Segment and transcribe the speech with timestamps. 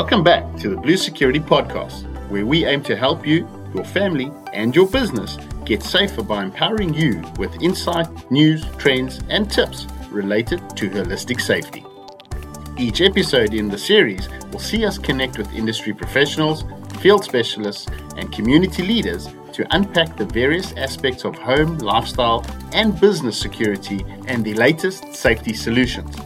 [0.00, 4.32] Welcome back to the Blue Security Podcast, where we aim to help you, your family,
[4.54, 10.58] and your business get safer by empowering you with insight, news, trends, and tips related
[10.78, 11.84] to holistic safety.
[12.78, 16.64] Each episode in the series will see us connect with industry professionals,
[17.00, 17.86] field specialists,
[18.16, 24.46] and community leaders to unpack the various aspects of home, lifestyle, and business security and
[24.46, 26.16] the latest safety solutions.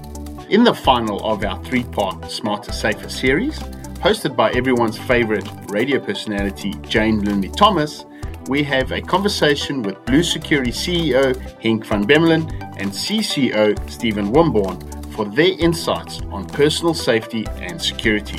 [0.54, 3.58] In the final of our three part Smarter Safer series,
[4.04, 8.04] hosted by everyone's favorite radio personality, Jane Bloomley Thomas,
[8.46, 14.78] we have a conversation with Blue Security CEO Henk van Bemmelen and CCO Stephen Wimborne
[15.12, 18.38] for their insights on personal safety and security.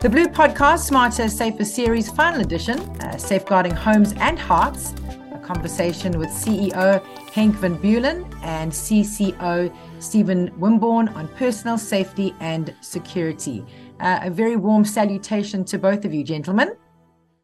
[0.00, 4.92] The Blue Podcast Smarter Safer Series Final Edition, uh, Safeguarding Homes and Hearts,
[5.32, 7.02] a conversation with CEO
[7.32, 13.64] Henk van Bemmelen and CCO Stephen Wimborne on personal safety and security.
[14.00, 16.74] Uh, a very warm salutation to both of you, gentlemen.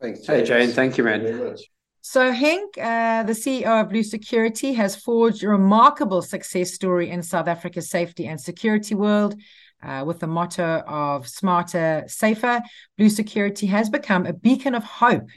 [0.00, 0.36] Thanks, Jane.
[0.40, 0.70] Hey, Jane.
[0.70, 1.56] Thank you, man.
[2.00, 7.22] So, Hank, uh, the CEO of Blue Security, has forged a remarkable success story in
[7.22, 9.36] South Africa's safety and security world.
[9.82, 12.60] Uh, with the motto of smarter, safer,
[12.96, 15.28] Blue Security has become a beacon of hope.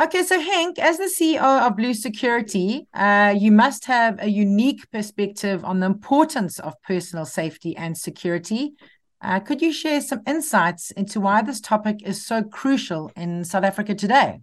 [0.00, 4.90] Okay, so Hank, as the CEO of Blue Security, uh, you must have a unique
[4.90, 8.72] perspective on the importance of personal safety and security.
[9.20, 13.64] Uh, could you share some insights into why this topic is so crucial in South
[13.64, 14.40] Africa today?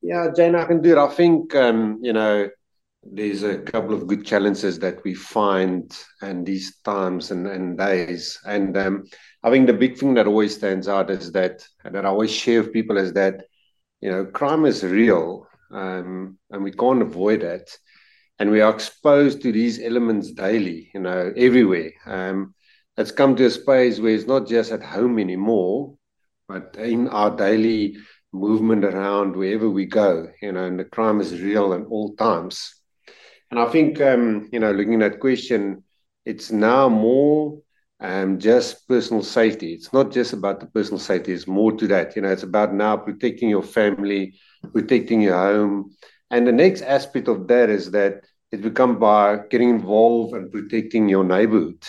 [0.00, 0.98] Yeah, Jane, I can do it.
[0.98, 2.48] I think, um, you know,
[3.02, 8.38] there's a couple of good challenges that we find in these times and, and days.
[8.46, 9.04] And um,
[9.42, 12.62] I think the big thing that always stands out is that, that I always share
[12.62, 13.42] with people is that,
[14.00, 17.78] you know, crime is real um, and we can't avoid it.
[18.38, 21.90] And we are exposed to these elements daily, you know, everywhere.
[22.06, 22.54] Um,
[22.96, 25.96] it's come to a space where it's not just at home anymore,
[26.46, 27.96] but in our daily
[28.32, 32.74] movement around wherever we go, you know, and the crime is real at all times.
[33.50, 35.84] And I think, um, you know, looking at that question,
[36.24, 37.60] it's now more
[38.00, 39.72] um, just personal safety.
[39.72, 42.16] It's not just about the personal safety, it's more to that.
[42.16, 44.34] You know, it's about now protecting your family,
[44.72, 45.90] protecting your home.
[46.30, 51.08] And the next aspect of that is that it's become by getting involved and protecting
[51.08, 51.82] your neighborhood.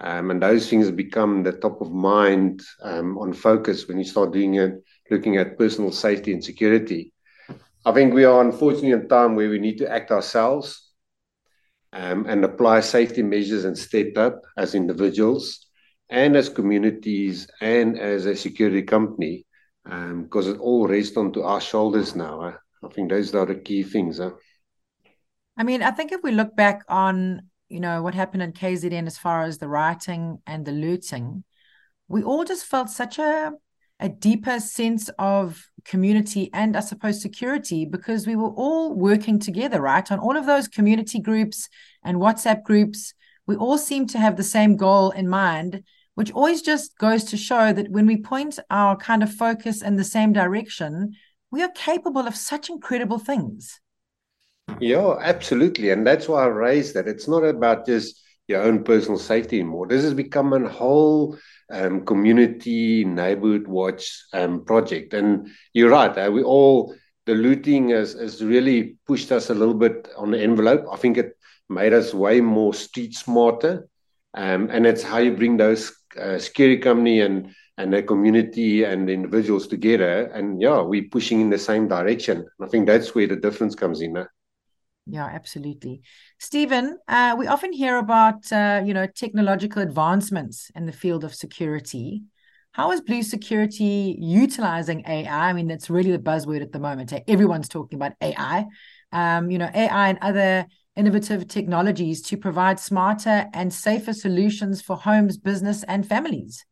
[0.00, 4.32] Um, and those things become the top of mind um, on focus when you start
[4.32, 4.72] doing it,
[5.10, 7.12] looking at personal safety and security.
[7.84, 10.91] I think we are unfortunately in a time where we need to act ourselves
[11.92, 15.66] um, and apply safety measures and step up as individuals
[16.10, 19.46] and as communities and as a security company
[19.84, 22.40] because um, it all rests onto our shoulders now.
[22.40, 22.88] Huh?
[22.88, 24.18] I think those are the key things.
[24.18, 24.32] Huh?
[25.56, 29.06] I mean, I think if we look back on, you know, what happened in KZN
[29.06, 31.44] as far as the rioting and the looting,
[32.08, 33.52] we all just felt such a
[34.02, 39.80] a deeper sense of community and I suppose security because we were all working together,
[39.80, 40.10] right?
[40.10, 41.68] On all of those community groups
[42.02, 43.14] and WhatsApp groups,
[43.46, 45.82] we all seem to have the same goal in mind,
[46.14, 49.96] which always just goes to show that when we point our kind of focus in
[49.96, 51.14] the same direction,
[51.50, 53.80] we are capable of such incredible things.
[54.80, 55.90] Yeah, absolutely.
[55.90, 57.08] And that's why I raised that.
[57.08, 59.86] It's not about just your own personal safety anymore.
[59.86, 61.38] This has become a whole
[61.70, 65.14] um, community neighborhood watch um, project.
[65.14, 66.94] And you're right, uh, we all
[67.26, 70.84] the looting has, has really pushed us a little bit on the envelope.
[70.92, 71.36] I think it
[71.68, 73.88] made us way more street smarter.
[74.34, 79.08] Um, and it's how you bring those uh, security company and and the community and
[79.08, 80.24] the individuals together.
[80.26, 82.46] And yeah, we're pushing in the same direction.
[82.60, 84.16] I think that's where the difference comes in.
[84.16, 84.26] Huh?
[85.06, 86.02] Yeah, absolutely.
[86.38, 91.34] Stephen, uh, we often hear about uh, you know technological advancements in the field of
[91.34, 92.22] security.
[92.72, 95.50] How is Blue Security utilizing AI?
[95.50, 97.12] I mean, that's really the buzzword at the moment.
[97.28, 98.66] Everyone's talking about AI.
[99.10, 100.66] Um, you know, AI and other
[100.96, 106.64] innovative technologies to provide smarter and safer solutions for homes, business, and families.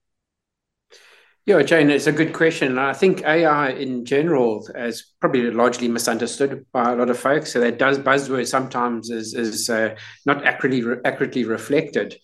[1.46, 2.78] Yeah, Jane, it's a good question.
[2.78, 7.52] I think AI in general is probably largely misunderstood by a lot of folks.
[7.52, 9.96] So that does buzzword sometimes is is uh,
[10.26, 12.16] not accurately accurately reflected.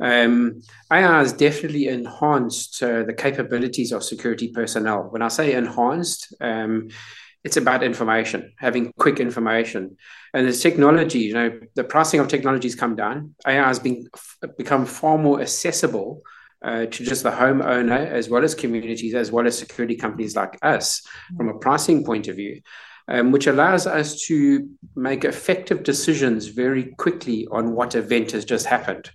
[0.00, 5.02] Um, AI has definitely enhanced uh, the capabilities of security personnel.
[5.10, 6.88] When I say enhanced, um,
[7.44, 9.96] it's about information, having quick information,
[10.32, 11.20] and the technology.
[11.20, 13.34] You know, the pricing of technologies come down.
[13.46, 14.08] AI has been
[14.56, 16.22] become far more accessible
[16.64, 20.58] uh, to just the homeowner as well as communities as well as security companies like
[20.62, 21.02] us
[21.36, 22.60] from a pricing point of view
[23.08, 28.66] um, which allows us to make effective decisions very quickly on what event has just
[28.66, 29.10] happened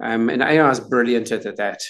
[0.00, 1.80] um, and ai is brilliant at that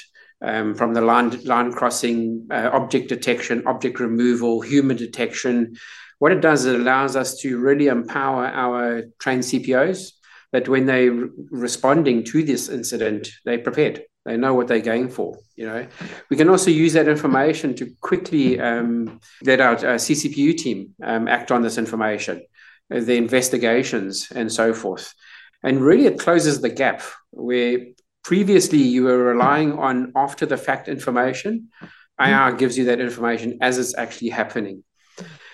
[0.43, 5.77] um, from the line, line crossing, uh, object detection, object removal, human detection.
[6.19, 10.13] What it does, it allows us to really empower our trained CPOs
[10.53, 14.03] that when they're responding to this incident, they're prepared.
[14.25, 15.37] They know what they're going for.
[15.57, 15.87] You know,
[16.31, 21.27] we can also use that information to quickly um, let our uh, CCPU team um,
[21.27, 22.43] act on this information,
[22.95, 25.13] uh, the investigations, and so forth.
[25.65, 27.79] And really, it closes the gap where
[28.23, 31.71] previously you were relying on after the fact information.
[32.21, 34.85] IR gives you that information as it's actually happening.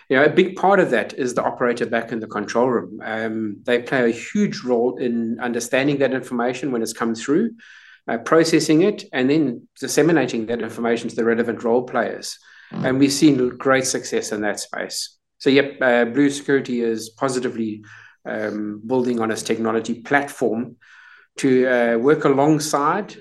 [0.09, 3.01] You know, a big part of that is the operator back in the control room.
[3.05, 7.51] Um, they play a huge role in understanding that information when it's come through,
[8.09, 12.39] uh, processing it, and then disseminating that information to the relevant role players.
[12.73, 15.17] And we've seen great success in that space.
[15.39, 17.85] So, yep, uh, Blue Security is positively
[18.25, 20.77] um, building on its technology platform
[21.39, 23.17] to uh, work alongside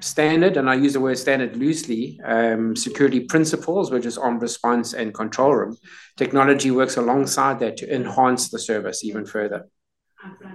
[0.00, 4.94] standard, and I use the word standard loosely, um, security principles, which is on response
[4.94, 5.76] and control room.
[6.16, 9.66] Technology works alongside that to enhance the service even further.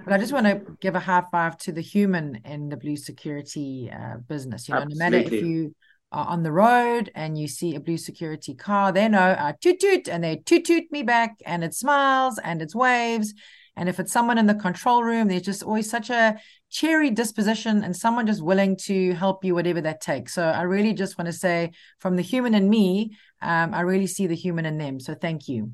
[0.04, 2.96] But I just want to give a high five to the human in the blue
[2.96, 4.68] security uh, business.
[4.68, 4.98] You know, Absolutely.
[4.98, 5.74] no matter if you
[6.12, 9.80] are on the road and you see a blue security car, they know uh, toot
[9.80, 13.34] toot and they toot toot me back and it smiles and it waves
[13.76, 16.36] and if it's someone in the control room, there's just always such a
[16.70, 20.34] cheery disposition and someone just willing to help you, whatever that takes.
[20.34, 24.06] So I really just want to say, from the human in me, um, I really
[24.06, 25.00] see the human in them.
[25.00, 25.72] So thank you.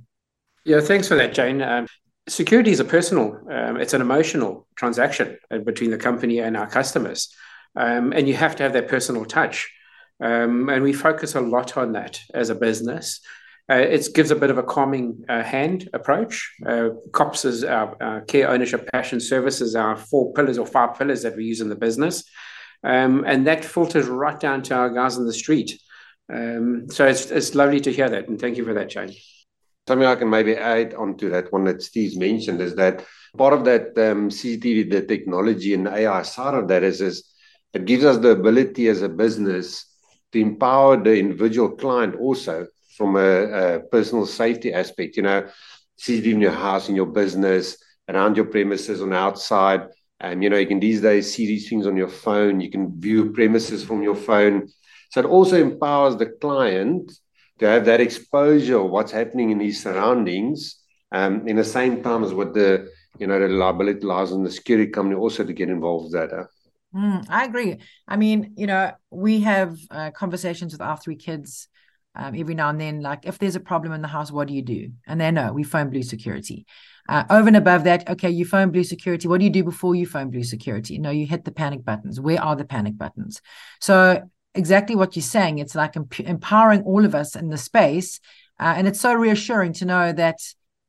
[0.65, 1.61] Yeah, thanks for that, Jane.
[1.63, 1.87] Um,
[2.29, 6.69] security is a personal, um, it's an emotional transaction uh, between the company and our
[6.69, 7.35] customers.
[7.77, 9.73] Um, and you have to have that personal touch.
[10.23, 13.21] Um, and we focus a lot on that as a business.
[13.71, 16.53] Uh, it gives a bit of a calming uh, hand approach.
[16.67, 21.37] Uh, COPS is our, care, ownership, passion, services, our four pillars or five pillars that
[21.37, 22.25] we use in the business.
[22.83, 25.81] Um, and that filters right down to our guys in the street.
[26.33, 28.29] Um, so it's, it's lovely to hear that.
[28.29, 29.15] And thank you for that, Jane.
[29.91, 33.05] Something I can maybe add onto that one that Steve's mentioned is that
[33.37, 37.29] part of that um, CCTV, the technology and AI side of that is, is
[37.75, 39.93] it gives us the ability as a business
[40.31, 45.17] to empower the individual client also from a, a personal safety aspect.
[45.17, 45.49] You know,
[45.99, 47.77] CCTV in your house, in your business,
[48.09, 49.89] around your premises, on outside.
[50.21, 52.61] And you know, you can these days see these things on your phone.
[52.61, 54.69] You can view premises from your phone.
[55.11, 57.11] So it also empowers the client
[57.61, 60.77] to have that exposure of what's happening in his surroundings.
[61.13, 64.51] Um, in the same time as what the you know the liability lies on the
[64.51, 66.31] security company also to get involved with that.
[66.37, 66.45] Huh?
[66.95, 67.79] Mm, I agree.
[68.09, 71.69] I mean, you know, we have uh, conversations with our three kids
[72.15, 74.55] um, every now and then, like if there's a problem in the house, what do
[74.55, 74.91] you do?
[75.07, 76.67] And they know we phone Blue Security.
[77.09, 79.29] Uh, over and above that, okay, you phone Blue Security.
[79.29, 80.99] What do you do before you phone Blue Security?
[80.99, 82.21] No, you hit the panic buttons.
[82.21, 83.41] Where are the panic buttons?
[83.81, 85.59] So exactly what you're saying.
[85.59, 88.21] It's like emp- empowering all of us in the space,
[88.59, 90.39] uh, and it's so reassuring to know that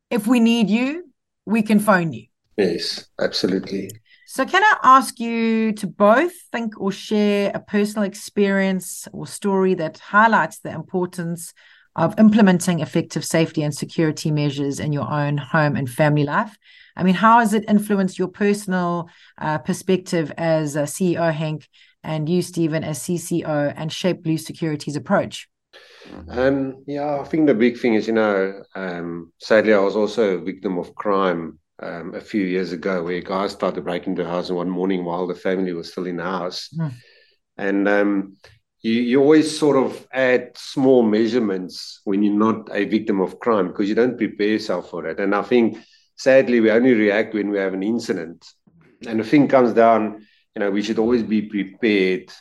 [0.09, 1.11] if we need you,
[1.45, 2.27] we can phone you.
[2.57, 3.89] Yes, absolutely.
[4.27, 9.73] So, can I ask you to both think or share a personal experience or story
[9.75, 11.53] that highlights the importance
[11.95, 16.57] of implementing effective safety and security measures in your own home and family life?
[16.95, 21.67] I mean, how has it influenced your personal uh, perspective as a CEO, Hank,
[22.03, 25.47] and you, Stephen, as CCO, and shape Blue Security's approach?
[26.29, 30.37] Um, yeah, I think the big thing is, you know, um, sadly, I was also
[30.37, 34.49] a victim of crime um, a few years ago where guys started breaking the house
[34.49, 36.69] one morning while the family was still in the house.
[36.77, 36.93] Mm.
[37.57, 38.37] And um,
[38.81, 43.67] you, you always sort of add small measurements when you're not a victim of crime
[43.67, 45.19] because you don't prepare yourself for it.
[45.19, 45.77] And I think
[46.15, 48.45] sadly we only react when we have an incident.
[49.07, 52.31] And the thing comes down, you know, we should always be prepared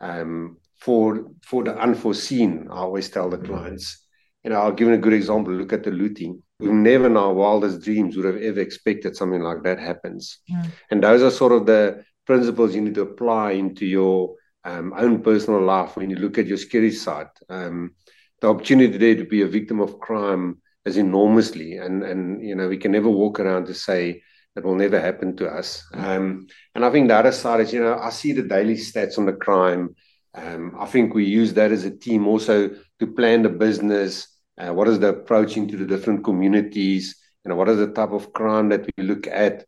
[0.00, 2.68] um, for for the unforeseen.
[2.70, 4.04] I always tell the clients.
[4.44, 5.52] You know, I'll give you a good example.
[5.52, 9.42] Look at the looting we never in our wildest dreams would have ever expected something
[9.42, 10.38] like that happens.
[10.50, 10.70] Mm.
[10.90, 15.22] And those are sort of the principles you need to apply into your um, own
[15.22, 17.28] personal life when you look at your scary side.
[17.48, 17.94] Um,
[18.40, 22.68] the opportunity there to be a victim of crime is enormously, and and you know
[22.68, 24.22] we can never walk around to say
[24.56, 25.86] that will never happen to us.
[25.94, 29.18] Um, and I think the other side is, you know, I see the daily stats
[29.18, 29.94] on the crime.
[30.34, 34.26] Um, I think we use that as a team also to plan the business
[34.58, 37.16] uh, what is the approach into the different communities?
[37.44, 39.66] You know, what is the type of crime that we look at?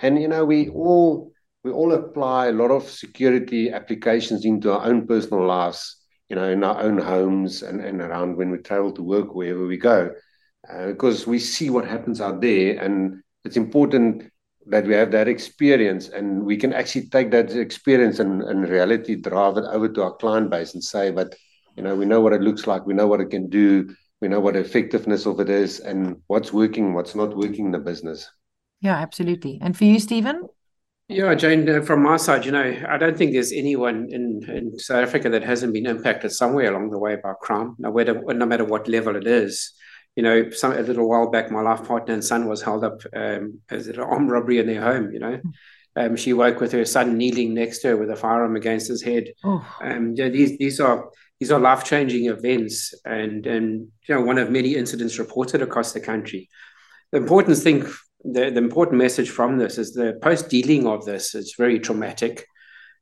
[0.00, 1.32] And you know, we all
[1.64, 5.96] we all apply a lot of security applications into our own personal lives.
[6.28, 9.66] You know, in our own homes and, and around when we travel to work wherever
[9.66, 10.10] we go,
[10.70, 14.30] uh, because we see what happens out there, and it's important
[14.66, 19.16] that we have that experience and we can actually take that experience and, and reality
[19.16, 21.34] drive it over to our client base and say but
[21.76, 22.84] you know we know what it looks like.
[22.86, 23.94] We know what it can do.
[24.20, 27.78] We know what effectiveness of it is and what's working what's not working in the
[27.78, 28.30] business.
[28.80, 29.58] Yeah absolutely.
[29.62, 30.48] And for you stephen
[31.10, 34.78] yeah, Jane, uh, from my side, you know, I don't think there's anyone in, in
[34.78, 38.44] South Africa that hasn't been impacted somewhere along the way by crime, no matter, no
[38.44, 39.72] matter what level it is
[40.18, 43.02] you know, some a little while back, my life partner and son was held up
[43.14, 45.12] um, as an armed robbery in their home.
[45.12, 45.50] You know, hmm.
[45.94, 49.00] um, she woke with her son kneeling next to her with a firearm against his
[49.00, 49.28] head.
[49.44, 49.64] Oh.
[49.80, 51.08] Um, you know, these these are
[51.38, 55.92] these are life changing events, and and you know, one of many incidents reported across
[55.92, 56.48] the country.
[57.12, 57.86] The important thing,
[58.24, 62.44] the, the important message from this is the post dealing of this is very traumatic.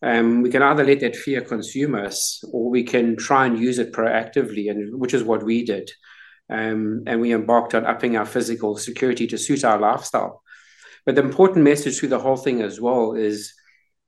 [0.03, 3.79] Um, we can either let that fear consume us, or we can try and use
[3.79, 5.91] it proactively, and which is what we did
[6.49, 10.43] um, and we embarked on upping our physical security to suit our lifestyle.
[11.05, 13.53] But the important message through the whole thing as well is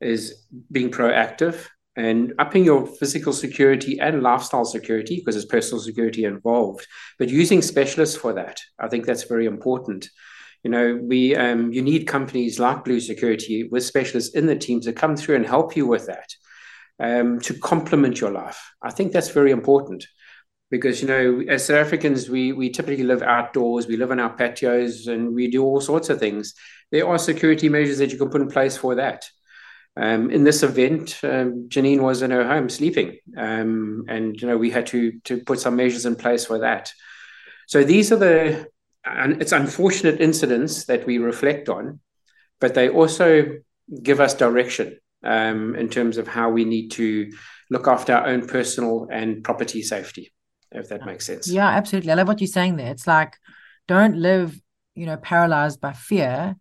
[0.01, 1.67] is being proactive
[1.97, 6.87] and upping your physical security and lifestyle security because there's personal security involved.
[7.19, 10.09] But using specialists for that, I think that's very important.
[10.63, 14.81] You know, we um, you need companies like Blue Security with specialists in the team
[14.83, 16.31] to come through and help you with that,
[17.01, 18.73] um, to complement your life.
[18.83, 20.07] I think that's very important
[20.71, 24.35] because you know as South Africans we we typically live outdoors we live on our
[24.35, 26.55] patios and we do all sorts of things.
[26.91, 29.29] There are security measures that you can put in place for that.
[29.97, 34.57] Um, in this event um, Janine was in her home sleeping um, and you know
[34.57, 36.93] we had to to put some measures in place for that.
[37.67, 38.69] So these are the
[39.05, 42.01] and it's unfortunate incidents that we reflect on
[42.61, 43.47] but they also
[44.03, 47.31] give us direction um, in terms of how we need to
[47.71, 50.33] look after our own personal and property safety
[50.73, 51.49] if that makes sense.
[51.49, 52.11] Yeah, absolutely.
[52.13, 52.91] I love what you're saying there.
[52.91, 53.37] It's like
[53.87, 54.61] don't live,
[54.95, 56.57] you know, paralyzed by fear,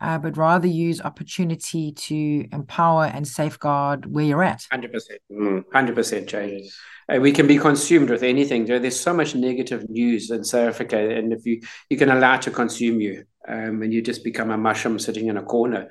[0.00, 4.66] uh, but rather use opportunity to empower and safeguard where you're at.
[4.72, 4.90] 100%.
[5.30, 6.68] 100%, Jay.
[7.08, 8.64] Uh, we can be consumed with anything.
[8.64, 12.42] There's so much negative news in South Africa, and if you you can allow it
[12.42, 15.88] to consume you, um, and you just become a mushroom sitting in a corner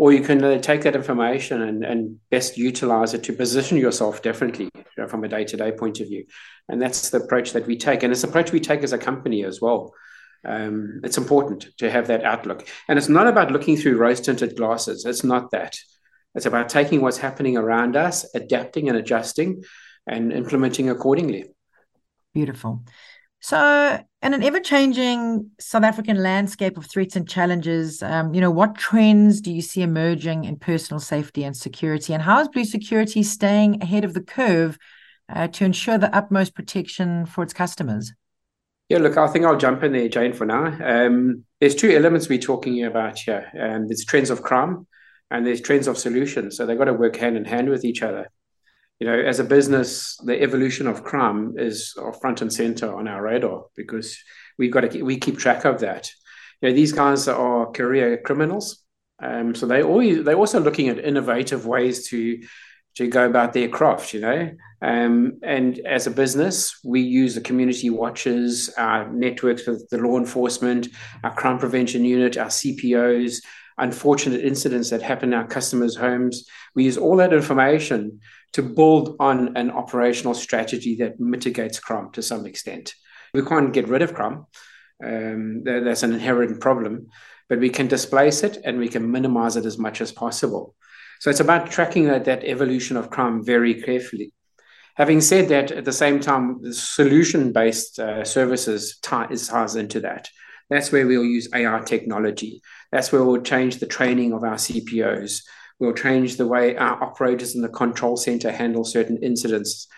[0.00, 4.22] or you can uh, take that information and, and best utilize it to position yourself
[4.22, 6.24] differently you know, from a day-to-day point of view.
[6.70, 8.02] And that's the approach that we take.
[8.02, 9.92] And it's the approach we take as a company as well.
[10.42, 12.66] Um, it's important to have that outlook.
[12.88, 15.04] And it's not about looking through rose tinted glasses.
[15.04, 15.76] It's not that.
[16.34, 19.64] It's about taking what's happening around us adapting and adjusting
[20.06, 21.44] and implementing accordingly.
[22.32, 22.84] Beautiful
[23.42, 28.50] so, in an ever changing South African landscape of threats and challenges, um, you know,
[28.50, 32.12] what trends do you see emerging in personal safety and security?
[32.12, 34.78] And how is Blue Security staying ahead of the curve
[35.30, 38.12] uh, to ensure the utmost protection for its customers?
[38.90, 40.76] Yeah, look, I think I'll jump in there, Jane, for now.
[40.84, 43.50] Um, there's two elements we're talking about here.
[43.58, 44.86] Um, there's trends of crime
[45.30, 46.58] and there's trends of solutions.
[46.58, 48.28] So they've got to work hand in hand with each other
[49.00, 53.22] you know, as a business, the evolution of crime is front and center on our
[53.22, 54.22] radar because
[54.58, 56.10] we've got to we keep track of that.
[56.60, 58.84] You know, these guys are career criminals,
[59.22, 62.42] um, so they always they're also looking at innovative ways to
[62.96, 64.12] to go about their craft.
[64.12, 64.50] You know,
[64.82, 70.18] um, and as a business, we use the community watches, our networks with the law
[70.18, 70.88] enforcement,
[71.24, 73.38] our crime prevention unit, our CPOs,
[73.78, 76.44] unfortunate incidents that happen in our customers' homes.
[76.74, 78.20] We use all that information
[78.52, 82.94] to build on an operational strategy that mitigates crime to some extent.
[83.32, 84.46] We can't get rid of crime.
[85.04, 87.08] Um, that's an inherent problem,
[87.48, 90.74] but we can displace it and we can minimize it as much as possible.
[91.20, 94.32] So it's about tracking that, that evolution of crime very carefully.
[94.96, 100.00] Having said that, at the same time, the solution based uh, services ties, ties into
[100.00, 100.28] that.
[100.68, 102.62] That's where we'll use AI technology.
[102.92, 105.42] That's where we'll change the training of our CPOs.
[105.80, 109.88] We'll change the way our operators in the control center handle certain incidents.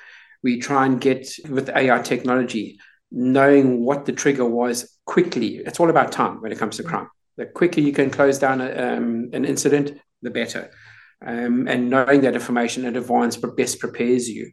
[0.42, 2.78] We try and get with AI technology,
[3.10, 5.56] knowing what the trigger was quickly.
[5.56, 7.08] It's all about time when it comes to crime.
[7.36, 10.70] The quicker you can close down a, um, an incident, the better.
[11.24, 14.52] Um, and knowing that information in advance best prepares you.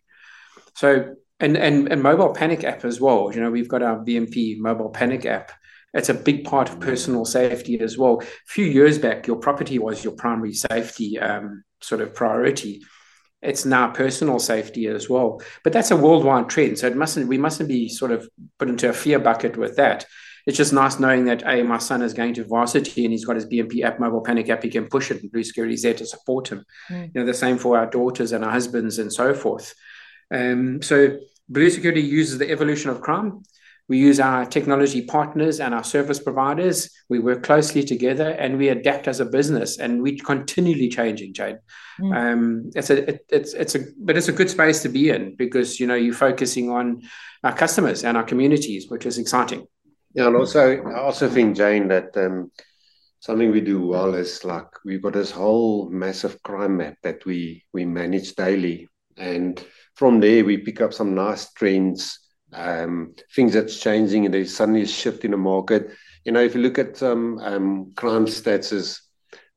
[0.76, 3.32] So, and, and, and mobile panic app as well.
[3.34, 5.52] You know, we've got our BMP mobile panic app
[5.94, 8.22] it's a big part of personal safety as well.
[8.22, 12.84] A few years back, your property was your primary safety um, sort of priority.
[13.42, 16.78] It's now personal safety as well, but that's a worldwide trend.
[16.78, 20.06] So it mustn't we mustn't be sort of put into a fear bucket with that.
[20.46, 23.36] It's just nice knowing that hey, my son is going to varsity and he's got
[23.36, 24.64] his BMP app, mobile panic app.
[24.64, 26.66] He can push it, and Blue Security is there to support him.
[26.90, 27.12] Mm.
[27.14, 29.74] You know, the same for our daughters and our husbands and so forth.
[30.32, 31.18] Um, so
[31.48, 33.42] Blue Security uses the evolution of crime
[33.90, 36.92] we use our technology partners and our service providers.
[37.10, 41.58] We work closely together and we adapt as a business and we're continually changing, Jane.
[42.00, 42.16] Mm.
[42.16, 45.36] Um, it's a it, it's it's a but it's a good space to be in
[45.36, 47.02] because you know you're focusing on
[47.44, 49.66] our customers and our communities, which is exciting.
[50.14, 52.52] Yeah, and also I also think Jane that um,
[53.20, 57.66] something we do well is like we've got this whole massive crime map that we
[57.74, 59.66] we manage daily, and
[59.96, 64.82] from there we pick up some nice trends um, things that's changing and there's suddenly
[64.84, 65.92] a shift in the market.
[66.26, 69.00] You know, if you look at um, um, crime stats,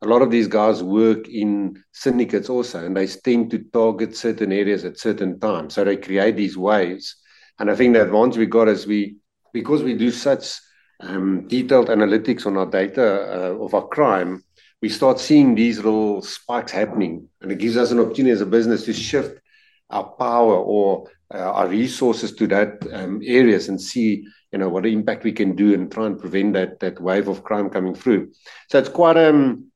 [0.02, 4.52] a lot of these guys work in syndicates also, and they tend to target certain
[4.52, 5.74] areas at certain times.
[5.74, 7.16] So they create these waves.
[7.58, 9.16] And I think the advantage we got is we,
[9.52, 10.58] because we do such
[11.00, 14.42] um, detailed analytics on our data uh, of our crime,
[14.80, 18.46] we start seeing these little spikes happening, and it gives us an opportunity as a
[18.46, 19.40] business to shift
[19.90, 21.06] our power or
[21.38, 25.72] our resources to that um, areas and see you know what impact we can do
[25.74, 28.30] and try and prevent that that wave of crime coming through.
[28.68, 29.72] So it's quite um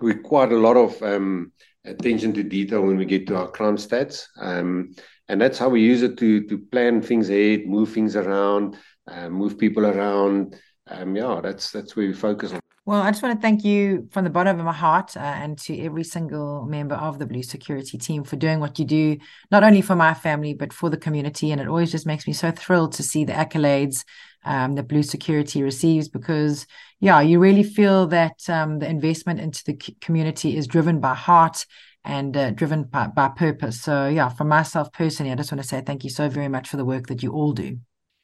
[0.00, 1.52] we quite a lot of um,
[1.84, 4.26] attention to detail when we get to our crime stats.
[4.40, 4.94] Um,
[5.28, 8.76] and that's how we use it to to plan things ahead, move things around,
[9.08, 10.56] uh, move people around.
[10.88, 12.60] Um, yeah, that's that's where we focus on.
[12.86, 15.58] Well, I just want to thank you from the bottom of my heart uh, and
[15.58, 19.18] to every single member of the Blue Security team for doing what you do,
[19.50, 21.50] not only for my family, but for the community.
[21.50, 24.04] And it always just makes me so thrilled to see the accolades
[24.44, 26.64] um, that Blue Security receives because,
[27.00, 31.66] yeah, you really feel that um, the investment into the community is driven by heart
[32.04, 33.80] and uh, driven by, by purpose.
[33.80, 36.68] So, yeah, for myself personally, I just want to say thank you so very much
[36.68, 37.78] for the work that you all do.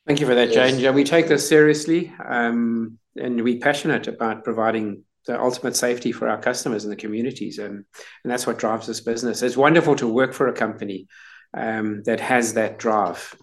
[0.07, 0.79] Thank you for that, Jane.
[0.79, 2.13] Yeah, we take this seriously.
[2.25, 7.59] Um, and we're passionate about providing the ultimate safety for our customers and the communities,
[7.59, 7.85] and
[8.25, 9.43] and that's what drives this business.
[9.43, 11.07] It's wonderful to work for a company
[11.55, 13.37] um, that has that drive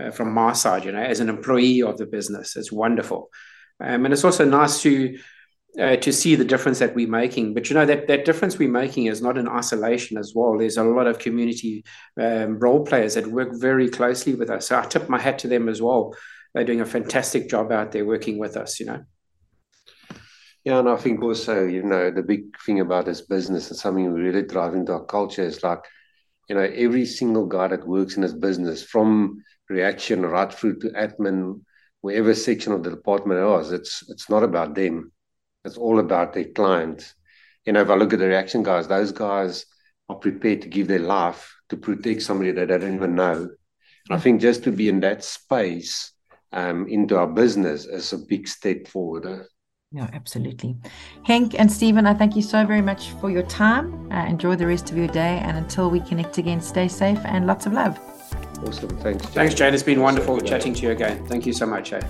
[0.00, 0.84] uh, from my side.
[0.84, 3.30] You know, as an employee of the business, it's wonderful,
[3.80, 5.18] um, and it's also nice to.
[5.78, 8.66] Uh, to see the difference that we're making, but you know that that difference we're
[8.66, 10.56] making is not in isolation as well.
[10.56, 11.84] There's a lot of community
[12.18, 14.68] um, role players that work very closely with us.
[14.68, 16.16] So I tip my hat to them as well.
[16.54, 18.80] They're doing a fantastic job out there working with us.
[18.80, 19.04] You know.
[20.66, 24.12] Yeah, and I think also, you know, the big thing about this business and something
[24.12, 25.84] we really drive into our culture is like,
[26.48, 30.88] you know, every single guy that works in this business, from reaction right through to
[30.88, 31.60] admin,
[32.00, 35.12] wherever section of the department it was, it's it's not about them.
[35.64, 37.14] It's all about their clients.
[37.64, 39.66] You know, if I look at the reaction guys, those guys
[40.08, 43.34] are prepared to give their life to protect somebody that they don't even know.
[44.08, 46.10] And I think just to be in that space
[46.52, 49.46] um, into our business is a big step forward.
[49.96, 50.00] Eh?
[50.00, 50.76] No, absolutely.
[51.24, 54.10] Hank and Stephen, I thank you so very much for your time.
[54.12, 55.40] Uh, enjoy the rest of your day.
[55.42, 57.98] And until we connect again, stay safe and lots of love.
[58.66, 58.90] Awesome.
[58.98, 59.24] Thanks.
[59.24, 59.32] Jane.
[59.32, 59.74] Thanks, Jane.
[59.74, 61.26] It's been wonderful chatting to you again.
[61.26, 61.90] Thank you so much.
[61.90, 62.02] Jane.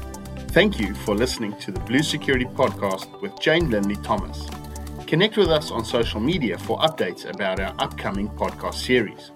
[0.48, 4.48] Thank you for listening to the Blue Security Podcast with Jane Linley Thomas.
[5.06, 9.30] Connect with us on social media for updates about our upcoming podcast series.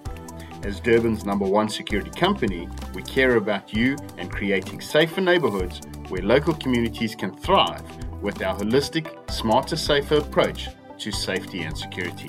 [0.62, 6.22] As Durban's number one security company, we care about you and creating safer neighborhoods where
[6.22, 7.84] local communities can thrive
[8.20, 12.28] with our holistic, smarter, safer approach to safety and security.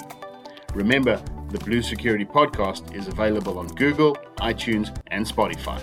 [0.74, 5.82] Remember, the Blue Security Podcast is available on Google, iTunes, and Spotify.